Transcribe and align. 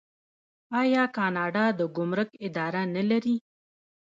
آیا 0.81 1.03
کاناډا 1.15 1.65
د 1.79 1.81
ګمرک 1.95 2.29
اداره 2.47 2.81
نلري؟ 2.95 3.35